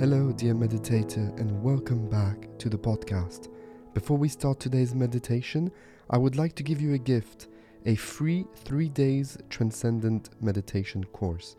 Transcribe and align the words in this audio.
Hello, 0.00 0.32
dear 0.32 0.54
meditator, 0.54 1.38
and 1.38 1.62
welcome 1.62 2.08
back 2.08 2.48
to 2.56 2.70
the 2.70 2.78
podcast. 2.78 3.48
Before 3.92 4.16
we 4.16 4.30
start 4.30 4.58
today's 4.58 4.94
meditation, 4.94 5.70
I 6.08 6.16
would 6.16 6.36
like 6.36 6.54
to 6.54 6.62
give 6.62 6.80
you 6.80 6.94
a 6.94 6.98
gift 6.98 7.48
a 7.84 7.96
free 7.96 8.46
three 8.54 8.88
days 8.88 9.36
transcendent 9.50 10.30
meditation 10.40 11.04
course. 11.04 11.56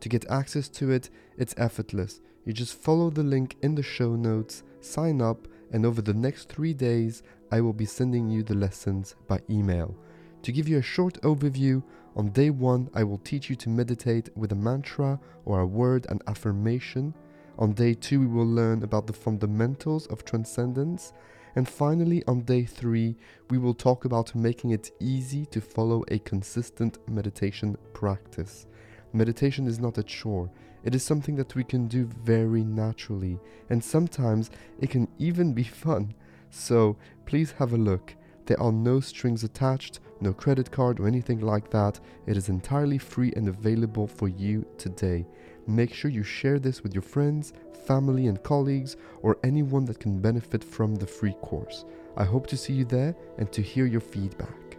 To 0.00 0.08
get 0.08 0.28
access 0.28 0.68
to 0.70 0.90
it, 0.90 1.08
it's 1.38 1.54
effortless. 1.56 2.20
You 2.44 2.52
just 2.52 2.74
follow 2.74 3.10
the 3.10 3.22
link 3.22 3.54
in 3.62 3.76
the 3.76 3.82
show 3.84 4.16
notes, 4.16 4.64
sign 4.80 5.22
up, 5.22 5.46
and 5.70 5.86
over 5.86 6.02
the 6.02 6.14
next 6.14 6.48
three 6.48 6.74
days, 6.74 7.22
I 7.52 7.60
will 7.60 7.72
be 7.72 7.86
sending 7.86 8.28
you 8.28 8.42
the 8.42 8.56
lessons 8.56 9.14
by 9.28 9.38
email. 9.48 9.96
To 10.42 10.50
give 10.50 10.68
you 10.68 10.78
a 10.78 10.82
short 10.82 11.22
overview, 11.22 11.80
on 12.16 12.30
day 12.30 12.50
one, 12.50 12.90
I 12.92 13.04
will 13.04 13.18
teach 13.18 13.48
you 13.48 13.54
to 13.54 13.68
meditate 13.68 14.36
with 14.36 14.50
a 14.50 14.56
mantra 14.56 15.20
or 15.44 15.60
a 15.60 15.66
word 15.66 16.06
and 16.08 16.24
affirmation. 16.26 17.14
On 17.58 17.72
day 17.72 17.94
two, 17.94 18.20
we 18.20 18.26
will 18.26 18.46
learn 18.46 18.82
about 18.82 19.06
the 19.06 19.12
fundamentals 19.12 20.06
of 20.08 20.24
transcendence. 20.24 21.12
And 21.56 21.68
finally, 21.68 22.24
on 22.26 22.40
day 22.40 22.64
three, 22.64 23.16
we 23.48 23.58
will 23.58 23.74
talk 23.74 24.04
about 24.04 24.34
making 24.34 24.70
it 24.70 24.90
easy 24.98 25.46
to 25.46 25.60
follow 25.60 26.04
a 26.08 26.18
consistent 26.18 26.98
meditation 27.08 27.76
practice. 27.92 28.66
Meditation 29.12 29.68
is 29.68 29.78
not 29.78 29.98
a 29.98 30.02
chore, 30.02 30.50
it 30.82 30.94
is 30.94 31.04
something 31.04 31.36
that 31.36 31.54
we 31.54 31.62
can 31.62 31.86
do 31.86 32.04
very 32.04 32.64
naturally, 32.64 33.38
and 33.70 33.82
sometimes 33.82 34.50
it 34.80 34.90
can 34.90 35.06
even 35.18 35.52
be 35.52 35.62
fun. 35.62 36.12
So 36.50 36.96
please 37.24 37.52
have 37.52 37.72
a 37.72 37.78
look. 37.78 38.14
There 38.46 38.60
are 38.60 38.72
no 38.72 39.00
strings 39.00 39.42
attached, 39.42 40.00
no 40.20 40.34
credit 40.34 40.70
card 40.70 41.00
or 41.00 41.06
anything 41.06 41.40
like 41.40 41.70
that. 41.70 41.98
It 42.26 42.36
is 42.36 42.50
entirely 42.50 42.98
free 42.98 43.32
and 43.36 43.48
available 43.48 44.06
for 44.06 44.28
you 44.28 44.66
today. 44.76 45.26
Make 45.66 45.94
sure 45.94 46.10
you 46.10 46.22
share 46.22 46.58
this 46.58 46.82
with 46.82 46.92
your 46.92 47.02
friends, 47.02 47.54
family, 47.86 48.26
and 48.26 48.42
colleagues, 48.42 48.98
or 49.22 49.38
anyone 49.42 49.86
that 49.86 49.98
can 49.98 50.20
benefit 50.20 50.62
from 50.62 50.94
the 50.94 51.06
free 51.06 51.32
course. 51.40 51.86
I 52.18 52.24
hope 52.24 52.46
to 52.48 52.56
see 52.58 52.74
you 52.74 52.84
there 52.84 53.16
and 53.38 53.50
to 53.50 53.62
hear 53.62 53.86
your 53.86 54.02
feedback. 54.02 54.76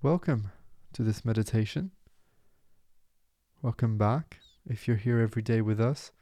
Welcome 0.00 0.52
to 0.94 1.02
this 1.02 1.22
meditation. 1.22 1.90
Welcome 3.60 3.98
back. 3.98 4.38
If 4.64 4.88
you're 4.88 4.96
here 4.96 5.20
every 5.20 5.42
day 5.42 5.60
with 5.60 5.80
us, 5.80 6.12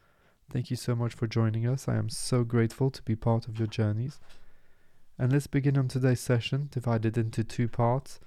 thank 0.51 0.71
you 0.71 0.77
so 0.77 0.95
much 0.95 1.15
for 1.15 1.27
joining 1.27 1.67
us. 1.67 1.89
I 1.89 1.97
am 1.97 2.09
so 2.09 2.45
grateful 2.45 2.91
to 2.91 3.03
be 3.03 3.17
part 3.17 3.49
of 3.49 3.59
your 3.59 3.69
journeys. 3.69 4.21
And 5.19 5.33
let's 5.33 5.47
begin 5.47 5.79
on 5.79 5.89
today's 5.89 6.21
session, 6.21 6.69
divided 6.71 7.17
into 7.17 7.45
two 7.45 7.69
parts. 7.69 8.21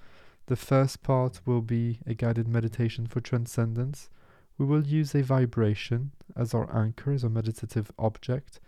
The 0.46 0.56
first 0.56 1.02
part 1.02 1.40
will 1.44 1.60
be 1.60 2.00
a 2.06 2.14
guided 2.14 2.48
meditation 2.48 3.06
for 3.06 3.20
transcendence. 3.20 4.08
We 4.56 4.64
will 4.64 4.86
use 4.86 5.14
a 5.14 5.22
vibration 5.22 6.12
as 6.34 6.54
our 6.54 6.74
anchor, 6.74 7.12
as 7.12 7.24
a 7.24 7.28
meditative 7.28 7.92
object. 7.98 8.60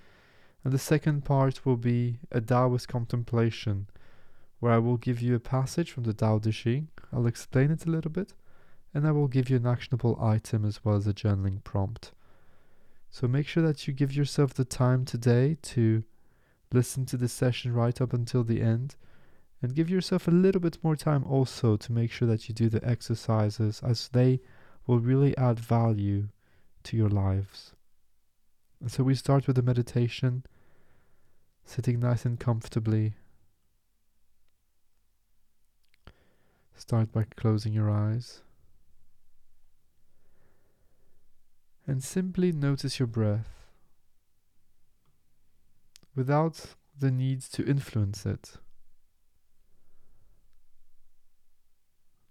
And 0.63 0.73
the 0.73 0.79
second 0.79 1.25
part 1.25 1.65
will 1.65 1.79
be 1.79 2.19
a 2.31 2.41
Taoist 2.41 2.89
contemplation 2.89 3.87
where 4.59 4.73
I 4.73 4.79
will 4.79 4.99
give 4.99 5.23
you 5.23 5.35
a 5.35 5.41
passage 5.41 5.91
from 5.91 6.05
the 6.05 6.13
Tao 6.13 6.39
Te 6.39 6.53
Ching. 6.53 6.89
I'll 7.13 7.27
explain 7.27 7.71
it 7.71 7.87
a 7.87 7.91
little 7.91 8.11
bit, 8.11 8.35
and 8.93 9.07
I 9.07 9.13
will 9.13 9.29
give 9.29 9.49
you 9.49 9.57
an 9.57 9.67
actionable 9.67 10.19
item 10.23 10.67
as 10.67 10.85
well 10.85 10.97
as 10.97 11.07
a 11.07 11.15
journaling 11.15 11.65
prompt. 11.65 12.13
So 13.11 13.27
make 13.27 13.47
sure 13.47 13.63
that 13.63 13.87
you 13.87 13.93
give 13.93 14.15
yourself 14.15 14.55
the 14.55 14.65
time 14.65 15.05
today 15.05 15.57
to 15.63 16.05
listen 16.73 17.05
to 17.07 17.17
the 17.17 17.29
session 17.29 17.75
right 17.75 18.01
up 18.01 18.13
until 18.13 18.45
the 18.45 18.63
end, 18.63 18.95
and 19.61 19.75
give 19.75 19.91
yourself 19.91 20.27
a 20.29 20.31
little 20.31 20.61
bit 20.61 20.79
more 20.83 20.97
time 20.97 21.25
also 21.25 21.77
to 21.77 21.93
make 21.93 22.11
sure 22.11 22.29
that 22.29 22.49
you 22.49 22.55
do 22.55 22.69
the 22.69 22.85
exercises 22.87 23.83
as 23.85 24.09
they 24.09 24.41
will 24.87 25.01
really 25.01 25.37
add 25.37 25.59
value 25.59 26.29
to 26.85 26.97
your 26.97 27.11
lives. 27.11 27.73
And 28.81 28.91
so 28.91 29.03
we 29.03 29.15
start 29.15 29.47
with 29.47 29.57
the 29.57 29.63
meditation, 29.63 30.45
sitting 31.65 32.01
nice 32.01 32.25
and 32.25 32.39
comfortably 32.39 33.15
Start 36.81 37.13
by 37.13 37.27
closing 37.37 37.75
your 37.75 37.91
eyes. 37.91 38.41
And 41.91 42.05
simply 42.05 42.53
notice 42.53 43.01
your 43.01 43.09
breath 43.09 43.67
without 46.15 46.77
the 46.97 47.11
need 47.11 47.41
to 47.41 47.67
influence 47.67 48.25
it. 48.25 48.53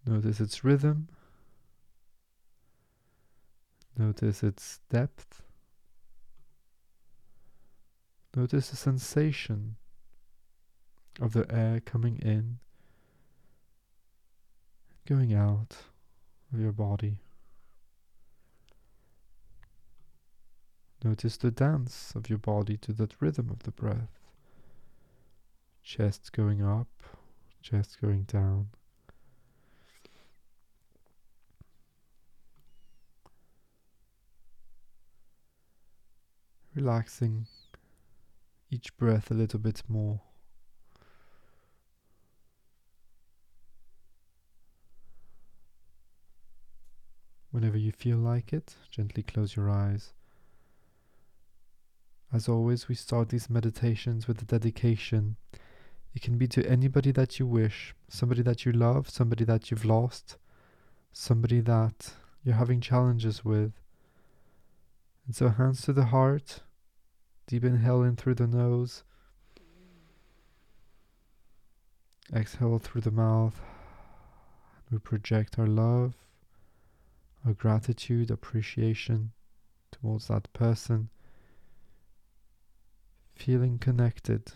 Notice 0.05 0.39
its 0.39 0.63
rhythm. 0.63 1.09
Notice 3.97 4.43
its 4.43 4.79
depth. 4.89 5.41
Notice 8.33 8.69
the 8.69 8.77
sensation 8.77 9.75
of 11.19 11.33
the 11.33 11.45
air 11.53 11.81
coming 11.81 12.17
in 12.19 12.59
going 15.05 15.33
out 15.33 15.75
of 16.53 16.61
your 16.61 16.71
body. 16.71 17.17
Notice 21.03 21.37
the 21.37 21.51
dance 21.51 22.11
of 22.13 22.29
your 22.29 22.39
body 22.39 22.75
to 22.77 22.91
that 22.93 23.21
rhythm 23.21 23.49
of 23.49 23.63
the 23.63 23.71
breath. 23.71 24.19
Chest 25.81 26.33
going 26.33 26.61
up, 26.61 26.89
chest 27.61 28.01
going 28.01 28.23
down. 28.23 28.67
Relaxing 36.75 37.47
each 38.69 38.95
breath 38.97 39.31
a 39.31 39.33
little 39.33 39.59
bit 39.59 39.81
more. 39.88 40.21
Whenever 47.51 47.77
you 47.77 47.91
feel 47.91 48.17
like 48.17 48.53
it, 48.53 48.75
gently 48.91 49.23
close 49.23 49.55
your 49.55 49.69
eyes. 49.69 50.13
As 52.31 52.47
always, 52.47 52.88
we 52.88 52.95
start 52.95 53.29
these 53.29 53.50
meditations 53.50 54.28
with 54.28 54.41
a 54.41 54.45
dedication. 54.45 55.35
It 56.13 56.22
can 56.22 56.38
be 56.38 56.47
to 56.50 56.67
anybody 56.69 57.12
that 57.12 57.40
you 57.40 57.47
wish, 57.47 57.95
somebody 58.07 58.41
that 58.44 58.66
you 58.66 58.72
love, 58.72 59.09
somebody 59.09 59.44
that 59.45 59.72
you've 59.72 59.85
lost, 59.85 60.38
somebody 61.12 61.59
that 61.62 62.13
you're 62.44 62.56
having 62.56 62.81
challenges 62.81 63.44
with. 63.44 63.73
And 65.25 65.35
so, 65.35 65.50
hands 65.50 65.81
to 65.84 65.94
the 65.94 66.06
heart, 66.06 66.62
deep 67.47 67.63
inhale 67.63 68.03
in 68.03 68.16
through 68.16 68.35
the 68.35 68.47
nose, 68.47 69.03
exhale 72.34 72.79
through 72.79 73.01
the 73.01 73.12
mouth. 73.12 73.59
We 74.91 74.97
project 75.00 75.59
our 75.59 75.68
love 75.68 76.16
our 77.45 77.53
gratitude, 77.53 78.31
appreciation 78.31 79.31
towards 79.91 80.28
that 80.28 80.51
person, 80.53 81.09
feeling 83.39 83.79
connected. 83.79 84.51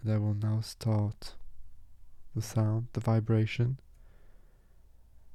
And 0.00 0.12
I 0.12 0.18
will 0.18 0.34
now 0.34 0.60
start 0.60 1.34
the 2.34 2.40
sound, 2.40 2.86
the 2.92 3.00
vibration, 3.00 3.80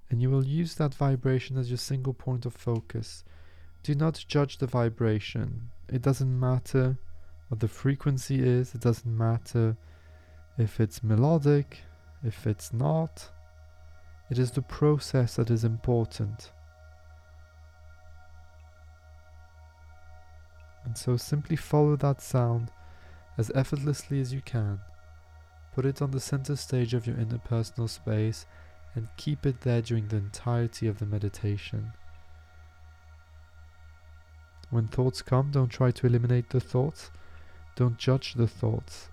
and 0.10 0.22
you 0.22 0.30
will 0.30 0.46
use 0.46 0.76
that 0.76 0.94
vibration 0.94 1.58
as 1.58 1.70
your 1.70 1.78
single 1.78 2.14
point 2.14 2.46
of 2.46 2.54
focus. 2.54 3.26
Do 3.84 3.94
not 3.94 4.24
judge 4.28 4.58
the 4.58 4.68
vibration. 4.68 5.72
It 5.90 6.02
doesn't 6.02 6.40
matter 6.40 6.98
what 7.50 7.60
the 7.60 7.68
frequency 7.68 8.42
is, 8.42 8.74
it 8.74 8.82
doesn't 8.82 9.18
matter 9.18 9.76
if 10.58 10.80
it's 10.80 11.04
melodic, 11.04 11.82
if 12.24 12.48
it's 12.48 12.72
not. 12.72 13.30
It 14.32 14.40
is 14.40 14.52
the 14.52 14.62
process 14.62 15.36
that 15.36 15.52
is 15.52 15.66
important. 15.66 16.52
And 20.86 20.98
so 20.98 21.18
simply 21.18 21.56
follow 21.56 21.96
that 21.98 22.22
sound 22.22 22.72
as 23.38 23.52
effortlessly 23.54 24.22
as 24.22 24.34
you 24.34 24.42
can. 24.42 24.80
Put 25.74 25.86
it 25.86 26.02
on 26.02 26.12
the 26.12 26.20
center 26.20 26.56
stage 26.56 26.94
of 26.94 27.06
your 27.06 27.18
interpersonal 27.18 27.90
space 27.90 28.46
and 28.94 29.10
keep 29.18 29.46
it 29.46 29.62
there 29.62 29.82
during 29.82 30.08
the 30.08 30.18
entirety 30.18 30.88
of 30.88 31.00
the 31.00 31.06
meditation. 31.06 31.92
When 34.70 34.88
thoughts 34.88 35.22
come, 35.22 35.52
don't 35.52 35.70
try 35.70 35.92
to 35.92 36.08
eliminate 36.08 36.50
the 36.50 36.62
thoughts. 36.62 37.12
Don't 37.76 37.98
judge 37.98 38.36
the 38.36 38.48
thoughts. 38.48 39.10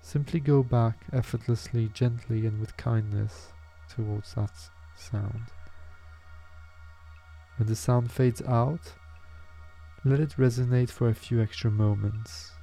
Simply 0.00 0.40
go 0.40 0.62
back 0.62 1.04
effortlessly, 1.12 1.90
gently, 1.92 2.46
and 2.46 2.60
with 2.60 2.76
kindness 2.76 3.52
towards 3.88 4.34
that 4.34 4.52
sound. 4.96 5.46
When 7.56 7.68
the 7.68 7.76
sound 7.76 8.12
fades 8.12 8.40
out, 8.42 8.94
let 10.08 10.20
it 10.20 10.36
resonate 10.38 10.88
for 10.88 11.08
a 11.08 11.14
few 11.14 11.42
extra 11.42 11.70
moments. 11.70 12.57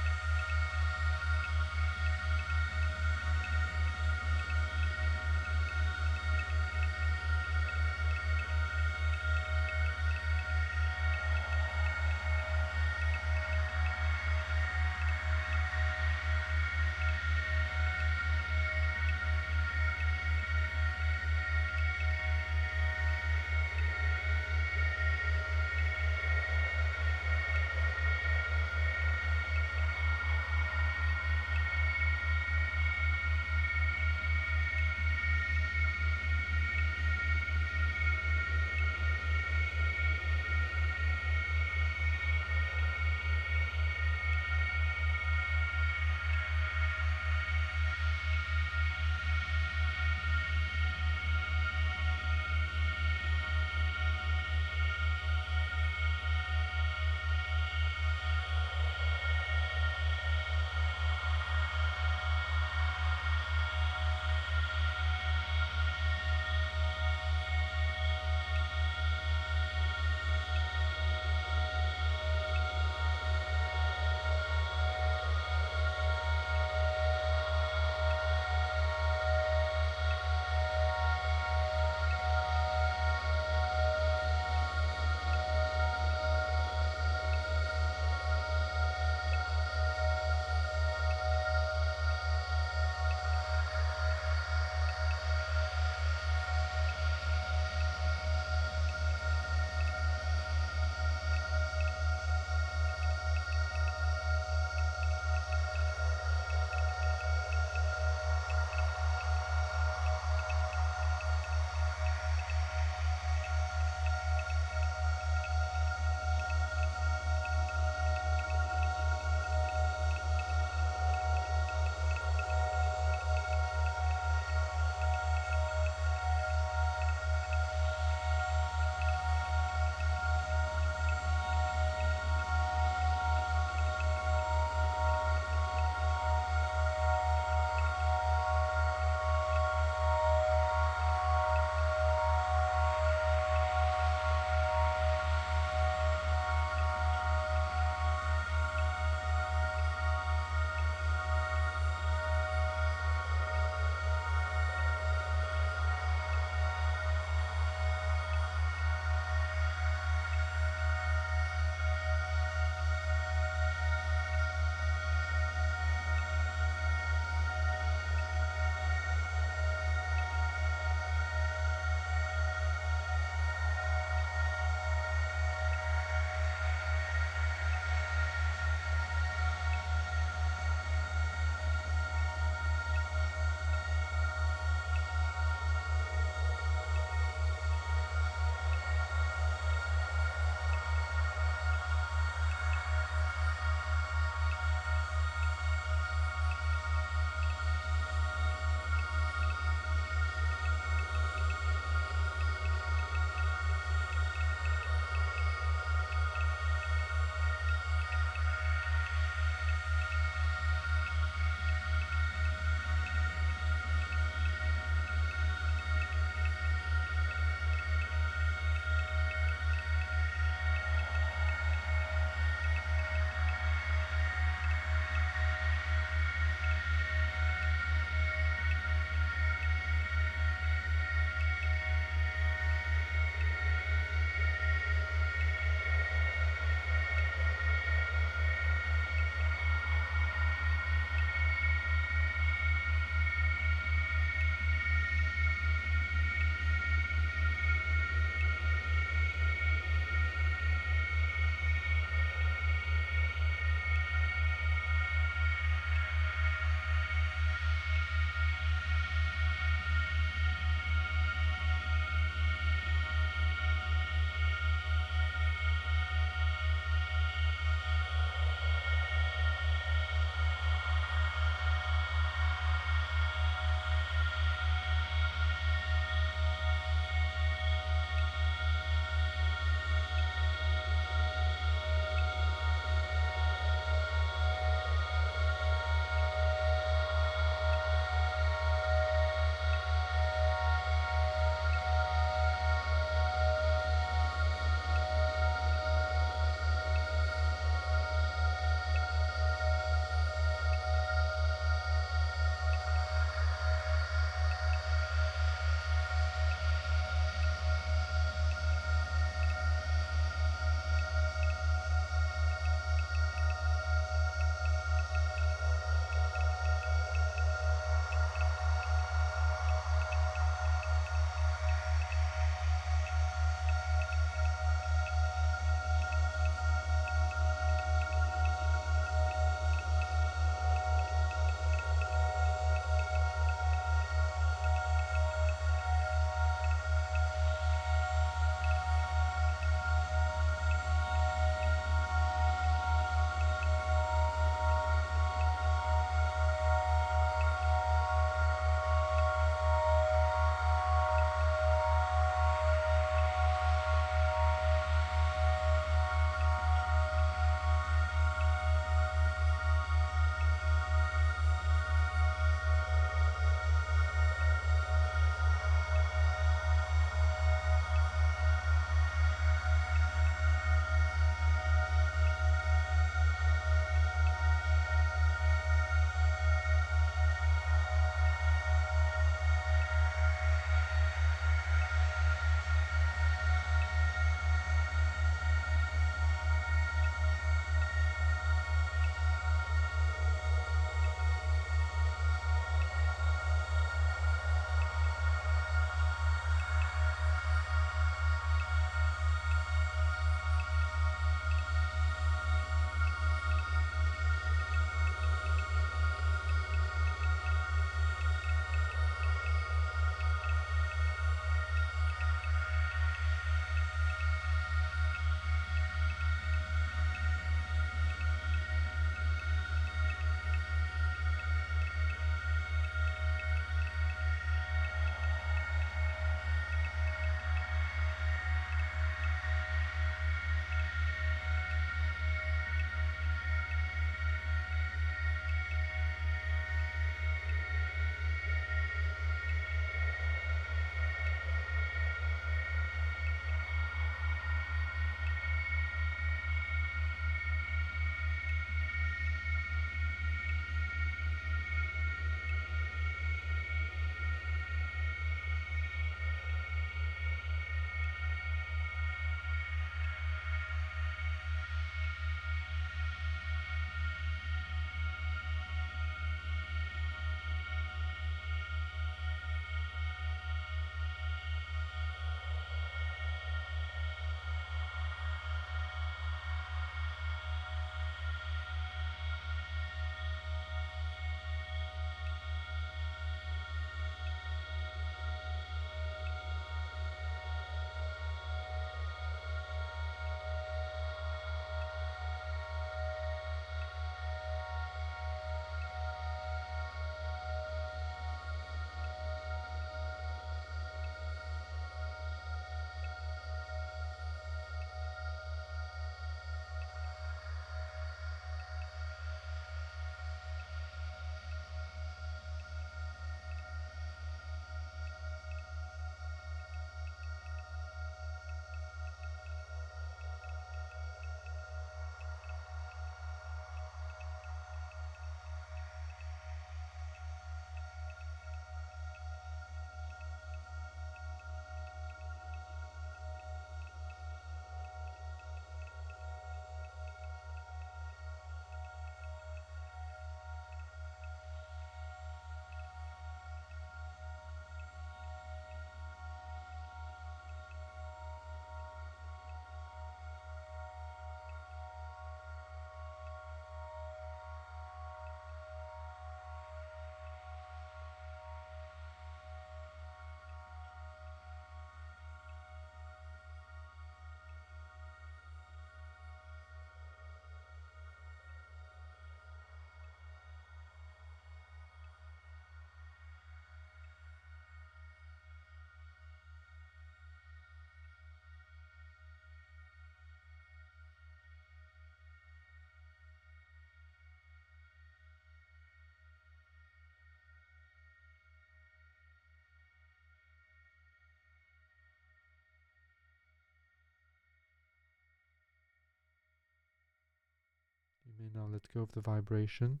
Now 598.54 598.66
let 598.70 598.82
go 598.92 599.02
of 599.02 599.12
the 599.12 599.20
vibration. 599.20 600.00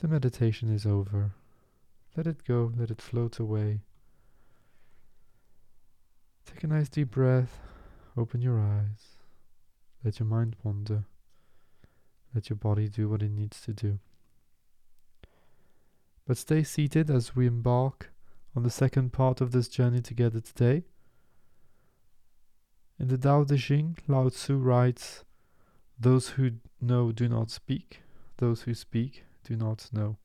The 0.00 0.08
meditation 0.08 0.72
is 0.72 0.84
over. 0.84 1.32
Let 2.16 2.26
it 2.26 2.44
go, 2.44 2.72
let 2.76 2.90
it 2.90 3.00
float 3.00 3.38
away. 3.38 3.80
Take 6.46 6.64
a 6.64 6.66
nice 6.66 6.88
deep 6.88 7.10
breath, 7.10 7.60
open 8.16 8.40
your 8.40 8.58
eyes, 8.58 9.18
let 10.04 10.18
your 10.18 10.26
mind 10.26 10.56
wander, 10.62 11.04
let 12.34 12.48
your 12.48 12.56
body 12.56 12.88
do 12.88 13.08
what 13.08 13.22
it 13.22 13.30
needs 13.30 13.60
to 13.62 13.72
do. 13.72 13.98
But 16.26 16.38
stay 16.38 16.62
seated 16.62 17.10
as 17.10 17.36
we 17.36 17.46
embark 17.46 18.10
on 18.56 18.62
the 18.62 18.70
second 18.70 19.12
part 19.12 19.40
of 19.40 19.52
this 19.52 19.68
journey 19.68 20.00
together 20.00 20.40
today. 20.40 20.84
In 22.98 23.08
the 23.08 23.18
Tao 23.18 23.44
Te 23.44 23.56
Ching, 23.56 23.96
Lao 24.08 24.28
Tzu 24.28 24.56
writes, 24.56 25.24
Those 25.98 26.30
who 26.30 26.52
know 26.80 27.10
do 27.10 27.28
not 27.28 27.50
speak, 27.50 28.02
those 28.36 28.62
who 28.62 28.74
speak 28.74 29.24
do 29.42 29.56
not 29.56 29.88
know. 29.92 30.16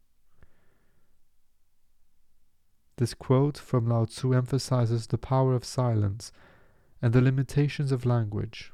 This 2.97 3.15
quote 3.15 3.57
from 3.57 3.87
Lao 3.87 4.05
Tzu 4.05 4.33
emphasizes 4.33 5.07
the 5.07 5.17
power 5.17 5.55
of 5.55 5.65
silence 5.65 6.31
and 7.01 7.11
the 7.11 7.21
limitations 7.21 7.91
of 7.91 8.05
language. 8.05 8.71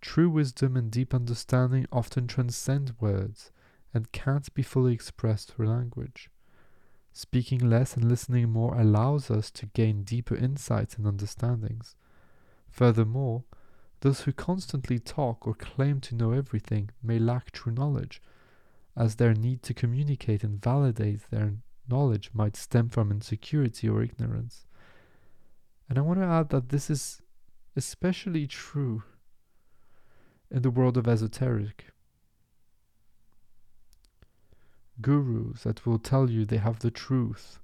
True 0.00 0.30
wisdom 0.30 0.76
and 0.76 0.90
deep 0.90 1.14
understanding 1.14 1.86
often 1.92 2.26
transcend 2.26 2.94
words 2.98 3.52
and 3.92 4.10
can't 4.12 4.52
be 4.54 4.62
fully 4.62 4.94
expressed 4.94 5.52
through 5.52 5.68
language. 5.68 6.30
Speaking 7.12 7.58
less 7.58 7.94
and 7.94 8.08
listening 8.08 8.50
more 8.50 8.80
allows 8.80 9.30
us 9.30 9.50
to 9.52 9.66
gain 9.66 10.02
deeper 10.02 10.34
insights 10.34 10.96
and 10.96 11.06
understandings. 11.06 11.94
Furthermore, 12.70 13.44
those 14.02 14.22
who 14.22 14.32
constantly 14.32 14.98
talk 14.98 15.46
or 15.46 15.54
claim 15.54 16.00
to 16.00 16.14
know 16.14 16.32
everything 16.32 16.90
may 17.02 17.18
lack 17.18 17.52
true 17.52 17.72
knowledge, 17.72 18.20
as 18.96 19.14
their 19.14 19.32
need 19.32 19.62
to 19.62 19.72
communicate 19.72 20.42
and 20.44 20.60
validate 20.60 21.30
their 21.30 21.54
knowledge 21.88 22.30
might 22.34 22.56
stem 22.56 22.88
from 22.88 23.12
insecurity 23.12 23.88
or 23.88 24.02
ignorance. 24.02 24.66
And 25.88 25.98
I 25.98 26.02
want 26.02 26.18
to 26.18 26.26
add 26.26 26.50
that 26.50 26.68
this 26.68 26.90
is 26.90 27.22
especially 27.76 28.46
true 28.46 29.04
in 30.50 30.62
the 30.62 30.70
world 30.70 30.96
of 30.96 31.06
esoteric. 31.06 31.86
Gurus 35.00 35.62
that 35.62 35.86
will 35.86 35.98
tell 35.98 36.28
you 36.28 36.44
they 36.44 36.58
have 36.58 36.80
the 36.80 36.90
truth. 36.90 37.60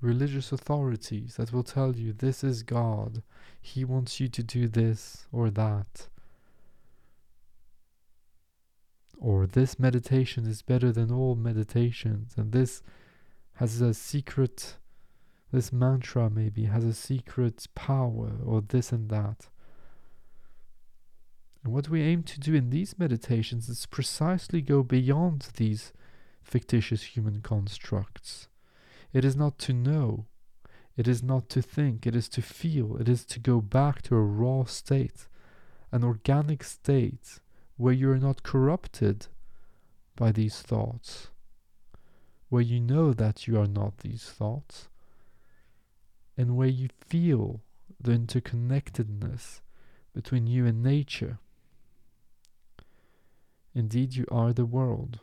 Religious 0.00 0.52
authorities 0.52 1.36
that 1.36 1.52
will 1.52 1.62
tell 1.62 1.94
you 1.94 2.12
this 2.12 2.42
is 2.42 2.62
God, 2.62 3.22
He 3.60 3.84
wants 3.84 4.20
you 4.20 4.28
to 4.28 4.42
do 4.42 4.66
this 4.66 5.26
or 5.30 5.50
that. 5.50 6.08
or 9.20 9.46
this 9.46 9.78
meditation 9.78 10.46
is 10.46 10.62
better 10.62 10.90
than 10.90 11.12
all 11.12 11.34
meditations, 11.36 12.32
and 12.36 12.52
this 12.52 12.82
has 13.56 13.80
a 13.82 13.92
secret, 13.92 14.76
this 15.52 15.70
mantra 15.72 16.30
maybe 16.30 16.64
has 16.64 16.84
a 16.84 16.94
secret 16.94 17.66
power, 17.74 18.32
or 18.44 18.62
this 18.62 18.90
and 18.90 19.10
that. 19.10 19.48
And 21.62 21.74
what 21.74 21.90
we 21.90 22.02
aim 22.02 22.22
to 22.22 22.40
do 22.40 22.54
in 22.54 22.70
these 22.70 22.98
meditations 22.98 23.68
is 23.68 23.84
precisely 23.84 24.62
go 24.62 24.82
beyond 24.82 25.48
these 25.56 25.92
fictitious 26.42 27.02
human 27.02 27.42
constructs. 27.42 28.48
It 29.12 29.24
is 29.24 29.36
not 29.36 29.58
to 29.60 29.72
know, 29.72 30.26
it 30.96 31.08
is 31.08 31.22
not 31.22 31.48
to 31.50 31.62
think, 31.62 32.06
it 32.06 32.14
is 32.14 32.28
to 32.30 32.42
feel, 32.42 32.96
it 32.96 33.08
is 33.08 33.24
to 33.26 33.40
go 33.40 33.60
back 33.60 34.02
to 34.02 34.16
a 34.16 34.22
raw 34.22 34.64
state, 34.64 35.26
an 35.90 36.04
organic 36.04 36.62
state 36.62 37.40
where 37.76 37.92
you 37.92 38.10
are 38.10 38.18
not 38.18 38.42
corrupted 38.42 39.26
by 40.14 40.30
these 40.30 40.60
thoughts, 40.60 41.28
where 42.48 42.62
you 42.62 42.78
know 42.78 43.12
that 43.12 43.48
you 43.48 43.58
are 43.58 43.66
not 43.66 43.98
these 43.98 44.24
thoughts, 44.24 44.88
and 46.36 46.56
where 46.56 46.68
you 46.68 46.88
feel 47.00 47.62
the 48.00 48.12
interconnectedness 48.12 49.60
between 50.14 50.46
you 50.46 50.66
and 50.66 50.82
nature. 50.82 51.38
Indeed, 53.74 54.14
you 54.14 54.26
are 54.30 54.52
the 54.52 54.64
world. 54.64 55.20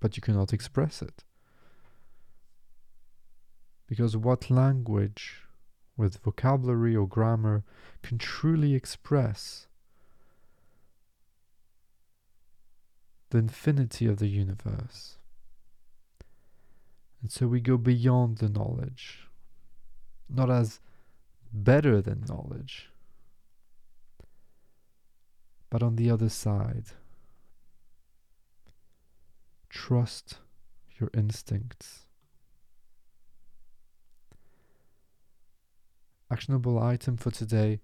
But 0.00 0.16
you 0.16 0.22
cannot 0.22 0.52
express 0.52 1.02
it. 1.02 1.24
Because 3.86 4.16
what 4.16 4.50
language 4.50 5.42
with 5.96 6.18
vocabulary 6.18 6.96
or 6.96 7.06
grammar 7.06 7.62
can 8.02 8.16
truly 8.16 8.74
express 8.74 9.66
the 13.30 13.38
infinity 13.38 14.06
of 14.06 14.18
the 14.18 14.28
universe. 14.28 15.18
And 17.22 17.30
so 17.30 17.46
we 17.46 17.60
go 17.60 17.76
beyond 17.76 18.38
the 18.38 18.48
knowledge, 18.48 19.28
not 20.28 20.50
as 20.50 20.80
better 21.52 22.00
than 22.00 22.24
knowledge, 22.28 22.88
but 25.68 25.82
on 25.82 25.96
the 25.96 26.10
other 26.10 26.28
side. 26.28 26.86
Trust 29.70 30.38
your 30.98 31.10
instincts. 31.14 32.06
actionable 36.30 36.78
item 36.78 37.16
for 37.16 37.30
today 37.30 37.80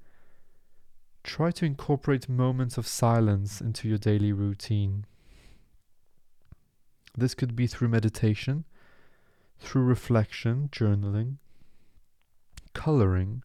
try 1.24 1.50
to 1.50 1.64
incorporate 1.64 2.28
moments 2.28 2.78
of 2.78 2.86
silence 2.86 3.60
into 3.60 3.88
your 3.88 3.98
daily 3.98 4.32
routine. 4.32 5.04
This 7.16 7.34
could 7.34 7.56
be 7.56 7.66
through 7.66 7.88
meditation, 7.88 8.64
through 9.58 9.82
reflection, 9.82 10.68
journaling, 10.70 11.38
coloring, 12.74 13.42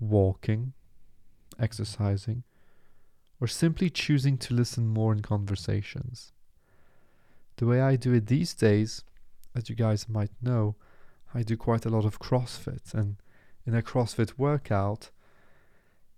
walking, 0.00 0.72
exercising, 1.60 2.44
or 3.40 3.46
simply 3.46 3.90
choosing 3.90 4.38
to 4.38 4.54
listen 4.54 4.86
more 4.86 5.12
in 5.12 5.20
conversations. 5.20 6.32
The 7.56 7.66
way 7.66 7.80
I 7.80 7.96
do 7.96 8.12
it 8.14 8.26
these 8.26 8.54
days, 8.54 9.04
as 9.54 9.68
you 9.68 9.76
guys 9.76 10.08
might 10.08 10.30
know, 10.40 10.76
I 11.34 11.42
do 11.42 11.56
quite 11.56 11.86
a 11.86 11.90
lot 11.90 12.04
of 12.04 12.18
CrossFit 12.18 12.94
and 12.94 13.16
in 13.66 13.74
a 13.74 13.82
CrossFit 13.82 14.32
workout, 14.36 15.10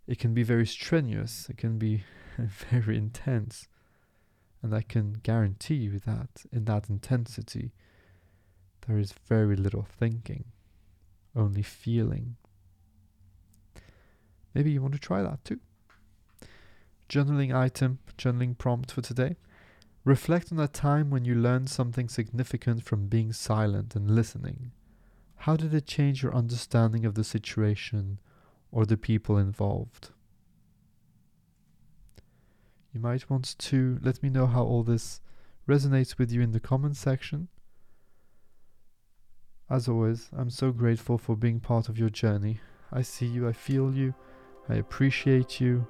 it 0.07 0.19
can 0.19 0.35
be 0.35 0.43
very 0.43 0.67
strenuous, 0.67 1.49
it 1.49 1.59
can 1.59 1.79
be 1.79 2.05
very 2.39 2.97
intense. 2.97 3.69
And 4.63 4.75
I 4.75 4.81
can 4.81 5.15
guarantee 5.23 5.75
you 5.75 5.99
that 6.01 6.47
in 6.51 6.65
that 6.65 6.89
intensity, 6.89 7.73
there 8.87 8.99
is 8.99 9.13
very 9.13 9.57
little 9.57 9.87
thinking, 9.99 10.45
only 11.37 11.63
feeling. 11.63 12.37
Maybe 14.55 14.71
you 14.71 14.81
want 14.81 14.95
to 14.95 15.01
try 15.01 15.23
that 15.23 15.45
too. 15.45 15.61
Journaling 17.09 17.55
item, 17.55 17.99
journaling 18.17 18.57
prompt 18.57 18.91
for 18.91 19.03
today. 19.03 19.37
Reflect 20.05 20.53
on 20.53 20.61
a 20.61 20.69
time 20.69 21.09
when 21.09 21.25
you 21.25 21.35
learned 21.35 21.71
something 21.71 22.09
significant 22.09 22.83
from 22.85 23.07
being 23.07 23.33
silent 23.33 23.97
and 23.97 24.11
listening. 24.11 24.73
How 25.37 25.57
did 25.57 25.73
it 25.73 25.87
change 25.87 26.23
your 26.23 26.35
understanding 26.35 27.07
of 27.07 27.15
the 27.15 27.25
situation 27.25 28.19
or 28.71 28.85
the 28.85 28.99
people 28.99 29.39
involved? 29.39 30.11
You 32.93 33.01
might 33.01 33.29
want 33.31 33.57
to 33.59 33.99
let 34.03 34.23
me 34.23 34.29
know 34.29 34.47
how 34.47 34.63
all 34.63 34.83
this 34.83 35.21
resonates 35.67 36.19
with 36.19 36.31
you 36.31 36.43
in 36.43 36.53
the 36.53 36.61
comment 36.61 36.97
section. 36.97 37.49
As 39.71 39.89
always, 39.89 40.29
I'm 40.37 40.51
so 40.51 40.71
grateful 40.71 41.17
for 41.17 41.35
being 41.35 41.61
part 41.61 41.89
of 41.89 41.99
your 41.99 42.11
journey. 42.11 42.61
I 42.93 43.01
see 43.03 43.27
you, 43.27 43.49
I 43.49 43.53
feel 43.53 43.93
you, 43.93 44.15
I 44.69 44.75
appreciate 44.75 45.61
you. 45.61 45.87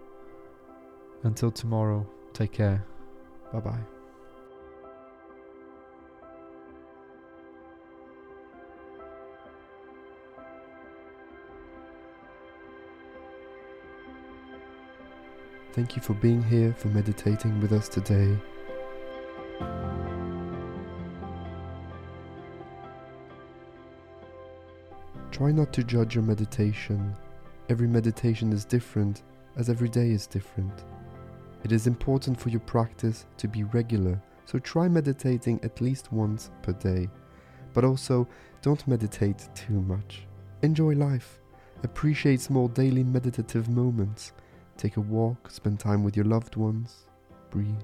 Until 1.24 1.50
tomorrow, 1.50 2.08
take 2.32 2.52
care. 2.52 2.84
Bye 3.52 3.60
bye. 3.60 3.93
Thank 15.74 15.96
you 15.96 16.02
for 16.02 16.14
being 16.14 16.40
here, 16.40 16.72
for 16.72 16.86
meditating 16.86 17.60
with 17.60 17.72
us 17.72 17.88
today. 17.88 18.38
Try 25.32 25.50
not 25.50 25.72
to 25.72 25.82
judge 25.82 26.14
your 26.14 26.22
meditation. 26.22 27.16
Every 27.68 27.88
meditation 27.88 28.52
is 28.52 28.64
different, 28.64 29.24
as 29.56 29.68
every 29.68 29.88
day 29.88 30.10
is 30.10 30.28
different. 30.28 30.84
It 31.64 31.72
is 31.72 31.88
important 31.88 32.38
for 32.38 32.50
your 32.50 32.60
practice 32.60 33.26
to 33.38 33.48
be 33.48 33.64
regular, 33.64 34.22
so 34.44 34.60
try 34.60 34.86
meditating 34.86 35.58
at 35.64 35.80
least 35.80 36.12
once 36.12 36.52
per 36.62 36.74
day. 36.74 37.08
But 37.72 37.82
also, 37.82 38.28
don't 38.62 38.86
meditate 38.86 39.48
too 39.56 39.80
much. 39.80 40.22
Enjoy 40.62 40.94
life 40.94 41.40
Appreciate 41.84 42.40
small 42.40 42.68
daily 42.68 43.04
meditative 43.04 43.68
moments. 43.68 44.32
Take 44.76 44.96
a 44.96 45.00
walk, 45.00 45.50
spend 45.50 45.78
time 45.80 46.02
with 46.02 46.16
your 46.16 46.26
loved 46.26 46.56
ones, 46.56 47.06
breathe. 47.50 47.82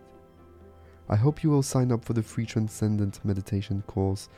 I 1.09 1.17
hope 1.17 1.43
you 1.43 1.51
will 1.51 1.63
sign 1.63 1.91
up 1.93 2.05
for 2.05 2.13
the 2.13 2.23
free 2.23 2.47
Transcendent 2.47 3.25
Meditation 3.25 3.83
course, 3.87 4.29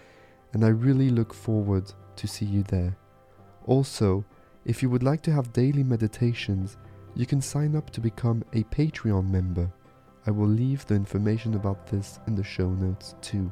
and 0.52 0.64
I 0.64 0.68
really 0.68 1.10
look 1.10 1.34
forward 1.34 1.92
to 2.16 2.26
see 2.26 2.46
you 2.46 2.62
there. 2.64 2.96
Also, 3.66 4.24
if 4.64 4.82
you 4.82 4.90
would 4.90 5.02
like 5.02 5.22
to 5.22 5.32
have 5.32 5.52
daily 5.52 5.82
meditations, 5.82 6.76
you 7.14 7.26
can 7.26 7.40
sign 7.40 7.76
up 7.76 7.90
to 7.90 8.00
become 8.00 8.44
a 8.52 8.62
Patreon 8.64 9.28
member. 9.28 9.70
I 10.26 10.30
will 10.30 10.48
leave 10.48 10.86
the 10.86 10.94
information 10.94 11.54
about 11.54 11.86
this 11.86 12.20
in 12.26 12.34
the 12.34 12.44
show 12.44 12.70
notes 12.70 13.16
too. 13.20 13.50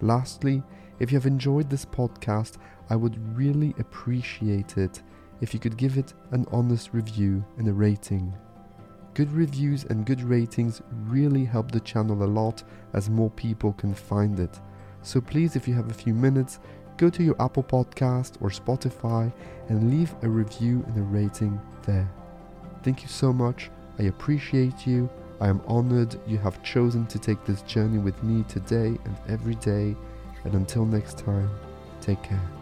Lastly, 0.00 0.62
if 0.98 1.12
you 1.12 1.16
have 1.16 1.26
enjoyed 1.26 1.70
this 1.70 1.84
podcast, 1.84 2.56
I 2.90 2.96
would 2.96 3.36
really 3.36 3.74
appreciate 3.78 4.76
it 4.76 5.02
if 5.40 5.54
you 5.54 5.60
could 5.60 5.76
give 5.76 5.98
it 5.98 6.14
an 6.32 6.46
honest 6.50 6.90
review 6.92 7.44
and 7.56 7.68
a 7.68 7.72
rating. 7.72 8.34
Good 9.14 9.32
reviews 9.32 9.84
and 9.84 10.06
good 10.06 10.20
ratings 10.20 10.80
really 11.06 11.44
help 11.44 11.70
the 11.70 11.80
channel 11.80 12.22
a 12.22 12.24
lot 12.24 12.62
as 12.94 13.10
more 13.10 13.30
people 13.30 13.72
can 13.72 13.94
find 13.94 14.38
it. 14.38 14.60
So 15.02 15.20
please, 15.20 15.56
if 15.56 15.66
you 15.66 15.74
have 15.74 15.90
a 15.90 15.94
few 15.94 16.14
minutes, 16.14 16.60
go 16.96 17.08
to 17.10 17.22
your 17.22 17.40
Apple 17.40 17.62
Podcast 17.62 18.40
or 18.40 18.50
Spotify 18.50 19.32
and 19.68 19.90
leave 19.90 20.14
a 20.22 20.28
review 20.28 20.84
and 20.86 20.98
a 20.98 21.02
rating 21.02 21.60
there. 21.82 22.08
Thank 22.82 23.02
you 23.02 23.08
so 23.08 23.32
much. 23.32 23.70
I 23.98 24.04
appreciate 24.04 24.86
you. 24.86 25.08
I 25.40 25.48
am 25.48 25.60
honored 25.66 26.16
you 26.26 26.38
have 26.38 26.62
chosen 26.62 27.06
to 27.06 27.18
take 27.18 27.44
this 27.44 27.62
journey 27.62 27.98
with 27.98 28.20
me 28.22 28.44
today 28.48 28.98
and 29.04 29.16
every 29.28 29.54
day. 29.56 29.96
And 30.44 30.54
until 30.54 30.84
next 30.84 31.18
time, 31.18 31.50
take 32.00 32.22
care. 32.22 32.57